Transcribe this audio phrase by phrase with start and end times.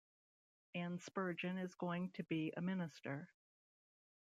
[0.73, 3.29] Ann Spurgeon is going to be a minister.